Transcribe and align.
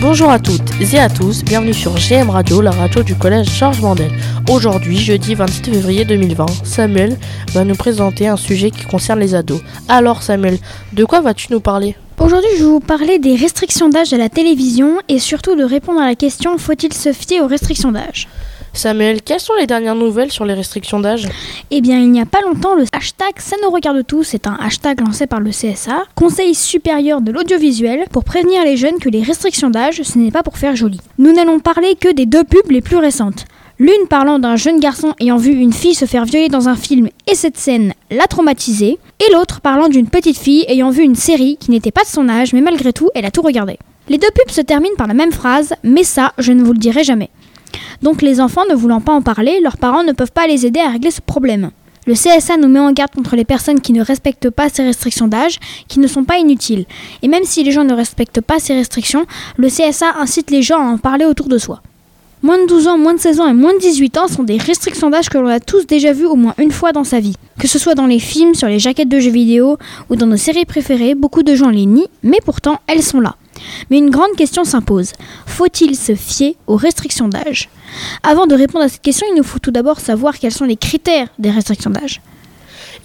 Bonjour 0.00 0.30
à 0.30 0.38
toutes 0.38 0.70
et 0.80 0.98
à 0.98 1.10
tous, 1.10 1.44
bienvenue 1.44 1.74
sur 1.74 1.92
GM 1.92 2.30
Radio, 2.30 2.62
la 2.62 2.70
radio 2.70 3.02
du 3.02 3.14
collège 3.14 3.50
Georges 3.50 3.82
Mandel. 3.82 4.10
Aujourd'hui, 4.48 4.96
jeudi 4.96 5.34
27 5.34 5.74
février 5.74 6.06
2020, 6.06 6.46
Samuel 6.64 7.18
va 7.52 7.64
nous 7.64 7.74
présenter 7.74 8.26
un 8.26 8.38
sujet 8.38 8.70
qui 8.70 8.86
concerne 8.86 9.20
les 9.20 9.34
ados. 9.34 9.60
Alors 9.88 10.22
Samuel, 10.22 10.58
de 10.94 11.04
quoi 11.04 11.20
vas-tu 11.20 11.52
nous 11.52 11.60
parler? 11.60 11.96
Aujourd'hui, 12.18 12.48
je 12.56 12.64
vais 12.64 12.70
vous 12.70 12.80
parler 12.80 13.18
des 13.18 13.36
restrictions 13.36 13.90
d'âge 13.90 14.14
à 14.14 14.16
la 14.16 14.30
télévision 14.30 15.00
et 15.08 15.18
surtout 15.18 15.54
de 15.54 15.64
répondre 15.64 16.00
à 16.00 16.06
la 16.06 16.14
question 16.14 16.56
faut-il 16.56 16.94
se 16.94 17.12
fier 17.12 17.42
aux 17.42 17.46
restrictions 17.46 17.92
d'âge? 17.92 18.26
Samuel, 18.72 19.22
quelles 19.22 19.40
sont 19.40 19.54
les 19.58 19.66
dernières 19.66 19.94
nouvelles 19.94 20.30
sur 20.30 20.44
les 20.44 20.54
restrictions 20.54 21.00
d'âge? 21.00 21.28
Eh 21.70 21.80
bien, 21.80 21.98
il 21.98 22.10
n'y 22.10 22.20
a 22.20 22.26
pas 22.26 22.40
longtemps, 22.40 22.74
le 22.74 22.84
hashtag 22.92 23.32
Ça 23.38 23.56
nous 23.62 23.70
regarde 23.70 24.06
tous, 24.06 24.24
c'est 24.24 24.46
un 24.46 24.54
hashtag 24.60 25.00
lancé 25.00 25.26
par 25.26 25.40
le 25.40 25.50
CSA, 25.50 26.04
Conseil 26.14 26.54
supérieur 26.54 27.20
de 27.20 27.32
l'audiovisuel, 27.32 28.04
pour 28.10 28.24
prévenir 28.24 28.64
les 28.64 28.76
jeunes 28.76 28.98
que 28.98 29.08
les 29.08 29.22
restrictions 29.22 29.70
d'âge, 29.70 30.02
ce 30.02 30.18
n'est 30.18 30.30
pas 30.30 30.42
pour 30.42 30.58
faire 30.58 30.76
joli. 30.76 31.00
Nous 31.18 31.32
n'allons 31.32 31.60
parler 31.60 31.94
que 31.94 32.12
des 32.12 32.26
deux 32.26 32.44
pubs 32.44 32.70
les 32.70 32.80
plus 32.80 32.96
récentes. 32.96 33.44
L'une 33.78 34.08
parlant 34.08 34.38
d'un 34.38 34.56
jeune 34.56 34.78
garçon 34.78 35.14
ayant 35.20 35.38
vu 35.38 35.52
une 35.52 35.72
fille 35.72 35.94
se 35.94 36.04
faire 36.04 36.26
violer 36.26 36.48
dans 36.48 36.68
un 36.68 36.76
film 36.76 37.08
et 37.26 37.34
cette 37.34 37.56
scène 37.56 37.94
l'a 38.10 38.26
traumatisé, 38.26 38.98
et 39.18 39.32
l'autre 39.32 39.60
parlant 39.62 39.88
d'une 39.88 40.08
petite 40.08 40.38
fille 40.38 40.64
ayant 40.68 40.90
vu 40.90 41.02
une 41.02 41.14
série 41.14 41.56
qui 41.58 41.70
n'était 41.70 41.90
pas 41.90 42.02
de 42.02 42.08
son 42.08 42.28
âge, 42.28 42.52
mais 42.52 42.60
malgré 42.60 42.92
tout, 42.92 43.08
elle 43.14 43.24
a 43.24 43.30
tout 43.30 43.42
regardé. 43.42 43.78
Les 44.10 44.18
deux 44.18 44.30
pubs 44.34 44.50
se 44.50 44.60
terminent 44.60 44.96
par 44.96 45.06
la 45.06 45.14
même 45.14 45.32
phrase, 45.32 45.72
mais 45.82 46.04
ça, 46.04 46.32
je 46.38 46.52
ne 46.52 46.62
vous 46.62 46.72
le 46.72 46.78
dirai 46.78 47.04
jamais. 47.04 47.30
Donc 48.02 48.22
les 48.22 48.40
enfants 48.40 48.64
ne 48.70 48.74
voulant 48.74 49.00
pas 49.00 49.12
en 49.12 49.22
parler, 49.22 49.60
leurs 49.60 49.76
parents 49.76 50.04
ne 50.04 50.12
peuvent 50.12 50.32
pas 50.32 50.46
les 50.46 50.66
aider 50.66 50.80
à 50.80 50.88
régler 50.88 51.10
ce 51.10 51.20
problème. 51.20 51.70
Le 52.06 52.14
CSA 52.14 52.56
nous 52.56 52.68
met 52.68 52.80
en 52.80 52.92
garde 52.92 53.10
contre 53.14 53.36
les 53.36 53.44
personnes 53.44 53.80
qui 53.80 53.92
ne 53.92 54.02
respectent 54.02 54.48
pas 54.48 54.70
ces 54.70 54.82
restrictions 54.82 55.28
d'âge, 55.28 55.58
qui 55.86 56.00
ne 56.00 56.06
sont 56.06 56.24
pas 56.24 56.38
inutiles. 56.38 56.86
Et 57.22 57.28
même 57.28 57.44
si 57.44 57.62
les 57.62 57.72
gens 57.72 57.84
ne 57.84 57.92
respectent 57.92 58.40
pas 58.40 58.58
ces 58.58 58.74
restrictions, 58.74 59.26
le 59.56 59.68
CSA 59.68 60.14
incite 60.18 60.50
les 60.50 60.62
gens 60.62 60.80
à 60.80 60.90
en 60.90 60.98
parler 60.98 61.26
autour 61.26 61.48
de 61.48 61.58
soi. 61.58 61.82
Moins 62.42 62.56
de 62.58 62.66
12 62.66 62.88
ans, 62.88 62.96
moins 62.96 63.12
de 63.12 63.20
16 63.20 63.40
ans 63.40 63.48
et 63.48 63.52
moins 63.52 63.74
de 63.74 63.78
18 63.78 64.16
ans 64.16 64.28
sont 64.28 64.44
des 64.44 64.56
restrictions 64.56 65.10
d'âge 65.10 65.28
que 65.28 65.36
l'on 65.36 65.48
a 65.48 65.60
tous 65.60 65.86
déjà 65.86 66.14
vues 66.14 66.24
au 66.24 66.36
moins 66.36 66.54
une 66.56 66.70
fois 66.70 66.92
dans 66.92 67.04
sa 67.04 67.20
vie. 67.20 67.36
Que 67.58 67.68
ce 67.68 67.78
soit 67.78 67.94
dans 67.94 68.06
les 68.06 68.18
films, 68.18 68.54
sur 68.54 68.66
les 68.66 68.78
jaquettes 68.78 69.10
de 69.10 69.20
jeux 69.20 69.30
vidéo 69.30 69.76
ou 70.08 70.16
dans 70.16 70.26
nos 70.26 70.38
séries 70.38 70.64
préférées, 70.64 71.14
beaucoup 71.14 71.42
de 71.42 71.54
gens 71.54 71.68
les 71.68 71.84
nient, 71.84 72.08
mais 72.22 72.38
pourtant 72.42 72.80
elles 72.86 73.02
sont 73.02 73.20
là. 73.20 73.36
Mais 73.90 73.98
une 73.98 74.10
grande 74.10 74.34
question 74.36 74.64
s'impose. 74.64 75.12
Faut-il 75.46 75.96
se 75.96 76.14
fier 76.14 76.56
aux 76.66 76.76
restrictions 76.76 77.28
d'âge? 77.28 77.68
Avant 78.22 78.46
de 78.46 78.54
répondre 78.54 78.84
à 78.84 78.88
cette 78.88 79.02
question, 79.02 79.26
il 79.30 79.36
nous 79.36 79.42
faut 79.44 79.58
tout 79.58 79.70
d'abord 79.70 80.00
savoir 80.00 80.38
quels 80.38 80.52
sont 80.52 80.64
les 80.64 80.76
critères 80.76 81.28
des 81.38 81.50
restrictions 81.50 81.90
d'âge. 81.90 82.20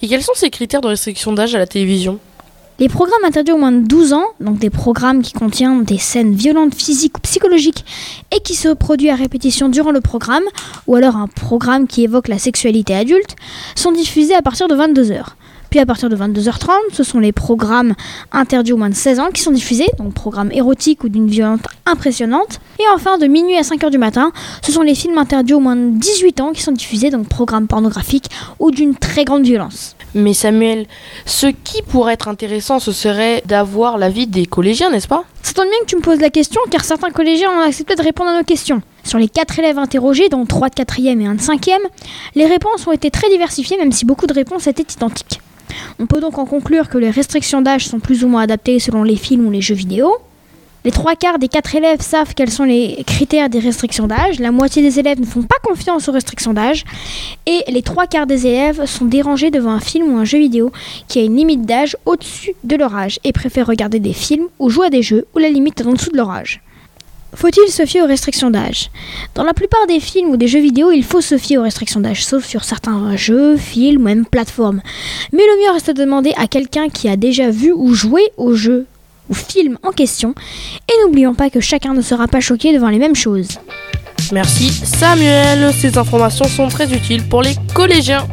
Et 0.02 0.08
quels 0.08 0.22
sont 0.22 0.34
ces 0.34 0.50
critères 0.50 0.80
de 0.80 0.88
restriction 0.88 1.32
d'âge 1.32 1.54
à 1.54 1.58
la 1.58 1.66
télévision? 1.66 2.18
Les 2.78 2.90
programmes 2.90 3.24
interdits 3.24 3.52
au 3.52 3.56
moins 3.56 3.72
de 3.72 3.86
12 3.86 4.12
ans, 4.12 4.26
donc 4.38 4.58
des 4.58 4.68
programmes 4.68 5.22
qui 5.22 5.32
contiennent 5.32 5.84
des 5.84 5.96
scènes 5.96 6.34
violentes 6.34 6.74
physiques 6.74 7.16
ou 7.16 7.20
psychologiques 7.22 7.86
et 8.34 8.40
qui 8.40 8.54
se 8.54 8.68
produisent 8.68 9.10
à 9.10 9.14
répétition 9.14 9.70
durant 9.70 9.92
le 9.92 10.02
programme, 10.02 10.42
ou 10.86 10.94
alors 10.94 11.16
un 11.16 11.26
programme 11.26 11.86
qui 11.86 12.04
évoque 12.04 12.28
la 12.28 12.38
sexualité 12.38 12.94
adulte, 12.94 13.34
sont 13.74 13.92
diffusés 13.92 14.34
à 14.34 14.42
partir 14.42 14.68
de 14.68 14.74
22h. 14.74 15.24
Puis 15.70 15.80
à 15.80 15.86
partir 15.86 16.08
de 16.08 16.16
22h30, 16.16 16.70
ce 16.92 17.02
sont 17.02 17.18
les 17.18 17.32
programmes 17.32 17.94
interdits 18.32 18.72
au 18.72 18.76
moins 18.76 18.88
de 18.88 18.94
16 18.94 19.20
ans 19.20 19.28
qui 19.32 19.42
sont 19.42 19.50
diffusés, 19.50 19.88
donc 19.98 20.14
programmes 20.14 20.52
érotiques 20.52 21.04
ou 21.04 21.08
d'une 21.08 21.28
violence 21.28 21.60
impressionnante. 21.86 22.60
Et 22.78 22.84
enfin, 22.94 23.18
de 23.18 23.26
minuit 23.26 23.56
à 23.56 23.62
5h 23.62 23.90
du 23.90 23.98
matin, 23.98 24.32
ce 24.62 24.72
sont 24.72 24.82
les 24.82 24.94
films 24.94 25.18
interdits 25.18 25.54
au 25.54 25.60
moins 25.60 25.76
de 25.76 25.90
18 25.98 26.40
ans 26.40 26.52
qui 26.52 26.62
sont 26.62 26.72
diffusés, 26.72 27.10
donc 27.10 27.28
programmes 27.28 27.66
pornographiques 27.66 28.30
ou 28.58 28.70
d'une 28.70 28.94
très 28.94 29.24
grande 29.24 29.44
violence. 29.44 29.96
Mais 30.14 30.32
Samuel, 30.32 30.86
ce 31.26 31.46
qui 31.46 31.82
pourrait 31.82 32.14
être 32.14 32.28
intéressant, 32.28 32.78
ce 32.78 32.92
serait 32.92 33.42
d'avoir 33.44 33.98
l'avis 33.98 34.26
des 34.26 34.46
collégiens, 34.46 34.90
n'est-ce 34.90 35.08
pas? 35.08 35.24
Ça 35.42 35.52
tombe 35.52 35.66
bien 35.66 35.78
que 35.80 35.86
tu 35.86 35.96
me 35.96 36.00
poses 36.00 36.20
la 36.20 36.30
question, 36.30 36.60
car 36.70 36.84
certains 36.84 37.10
collégiens 37.10 37.50
ont 37.50 37.60
accepté 37.60 37.94
de 37.94 38.02
répondre 38.02 38.30
à 38.30 38.38
nos 38.38 38.44
questions. 38.44 38.80
Sur 39.04 39.18
les 39.18 39.28
4 39.28 39.58
élèves 39.58 39.78
interrogés, 39.78 40.28
dont 40.28 40.44
3 40.46 40.70
de 40.70 40.74
4e 40.74 41.20
et 41.20 41.26
1 41.26 41.34
de 41.34 41.40
5e, 41.40 41.78
les 42.34 42.46
réponses 42.46 42.86
ont 42.86 42.92
été 42.92 43.10
très 43.10 43.28
diversifiées, 43.28 43.76
même 43.76 43.92
si 43.92 44.04
beaucoup 44.04 44.26
de 44.26 44.32
réponses 44.32 44.66
étaient 44.66 44.86
identiques. 44.90 45.40
On 45.98 46.06
peut 46.06 46.20
donc 46.20 46.38
en 46.38 46.46
conclure 46.46 46.88
que 46.88 46.98
les 46.98 47.10
restrictions 47.10 47.62
d'âge 47.62 47.86
sont 47.86 48.00
plus 48.00 48.24
ou 48.24 48.28
moins 48.28 48.42
adaptées 48.42 48.78
selon 48.78 49.02
les 49.02 49.16
films 49.16 49.46
ou 49.46 49.50
les 49.50 49.60
jeux 49.60 49.74
vidéo. 49.74 50.12
Les 50.86 50.92
trois 50.92 51.16
quarts 51.16 51.40
des 51.40 51.48
quatre 51.48 51.74
élèves 51.74 52.00
savent 52.00 52.32
quels 52.34 52.50
sont 52.52 52.62
les 52.62 53.02
critères 53.04 53.50
des 53.50 53.58
restrictions 53.58 54.06
d'âge. 54.06 54.38
La 54.38 54.52
moitié 54.52 54.82
des 54.82 55.00
élèves 55.00 55.18
ne 55.18 55.26
font 55.26 55.42
pas 55.42 55.56
confiance 55.64 56.08
aux 56.08 56.12
restrictions 56.12 56.52
d'âge. 56.52 56.84
Et 57.44 57.64
les 57.66 57.82
trois 57.82 58.06
quarts 58.06 58.28
des 58.28 58.46
élèves 58.46 58.86
sont 58.86 59.06
dérangés 59.06 59.50
devant 59.50 59.72
un 59.72 59.80
film 59.80 60.12
ou 60.12 60.16
un 60.16 60.24
jeu 60.24 60.38
vidéo 60.38 60.70
qui 61.08 61.18
a 61.18 61.22
une 61.24 61.34
limite 61.34 61.62
d'âge 61.62 61.96
au-dessus 62.06 62.52
de 62.62 62.76
leur 62.76 62.94
âge 62.94 63.18
et 63.24 63.32
préfèrent 63.32 63.66
regarder 63.66 63.98
des 63.98 64.12
films 64.12 64.46
ou 64.60 64.70
jouer 64.70 64.86
à 64.86 64.90
des 64.90 65.02
jeux 65.02 65.26
où 65.34 65.38
la 65.38 65.48
limite 65.48 65.80
est 65.80 65.86
en 65.86 65.94
dessous 65.94 66.12
de 66.12 66.16
leur 66.18 66.30
âge. 66.30 66.60
Faut-il 67.36 67.70
se 67.70 67.84
fier 67.84 68.00
aux 68.02 68.06
restrictions 68.06 68.50
d'âge? 68.50 68.90
Dans 69.34 69.44
la 69.44 69.52
plupart 69.52 69.86
des 69.86 70.00
films 70.00 70.30
ou 70.30 70.38
des 70.38 70.48
jeux 70.48 70.60
vidéo, 70.60 70.90
il 70.90 71.04
faut 71.04 71.20
se 71.20 71.36
fier 71.36 71.58
aux 71.58 71.62
restrictions 71.62 72.00
d'âge, 72.00 72.24
sauf 72.24 72.46
sur 72.46 72.64
certains 72.64 73.14
jeux, 73.14 73.58
films 73.58 74.00
ou 74.00 74.04
même 74.04 74.24
plateformes. 74.24 74.80
Mais 75.34 75.42
le 75.42 75.62
mieux 75.62 75.72
reste 75.72 75.88
de 75.88 76.00
demander 76.00 76.32
à 76.38 76.46
quelqu'un 76.46 76.88
qui 76.88 77.10
a 77.10 77.16
déjà 77.16 77.50
vu 77.50 77.72
ou 77.72 77.92
joué 77.92 78.22
au 78.38 78.54
jeu 78.54 78.86
ou 79.28 79.34
film 79.34 79.76
en 79.82 79.90
question. 79.90 80.34
Et 80.88 81.04
n'oublions 81.04 81.34
pas 81.34 81.50
que 81.50 81.60
chacun 81.60 81.92
ne 81.92 82.00
sera 82.00 82.26
pas 82.26 82.40
choqué 82.40 82.72
devant 82.72 82.88
les 82.88 82.98
mêmes 82.98 83.14
choses. 83.14 83.58
Merci 84.32 84.70
Samuel, 84.70 85.72
ces 85.74 85.98
informations 85.98 86.46
sont 86.46 86.68
très 86.68 86.90
utiles 86.92 87.28
pour 87.28 87.42
les 87.42 87.54
collégiens. 87.74 88.26